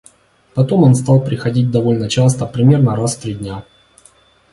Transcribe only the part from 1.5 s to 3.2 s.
довольно часто, примерно раз